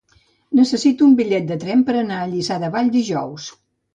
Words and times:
Necessito 0.59 1.05
un 1.07 1.11
bitllet 1.19 1.45
de 1.51 1.57
tren 1.65 1.85
per 1.89 1.95
anar 1.99 2.17
a 2.21 2.31
Lliçà 2.31 2.59
de 2.65 2.73
Vall 2.77 2.89
dijous. 2.99 3.49